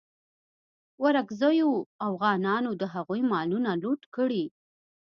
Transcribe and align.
ورکزیو 1.03 1.69
اوغانانو 2.07 2.71
د 2.81 2.83
هغوی 2.93 3.21
مالونه 3.31 3.71
لوټ 3.83 4.01
کړي. 4.15 4.43